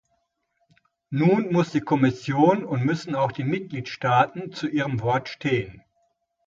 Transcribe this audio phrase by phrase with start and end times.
[1.11, 5.83] Nun muss die Kommission und müssen auch die Mitgliedstaaten zu ihrem Wort stehen.